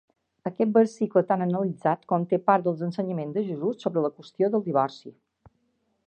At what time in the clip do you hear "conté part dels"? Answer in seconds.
2.13-2.81